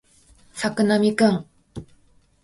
[0.55, 1.45] 作並くん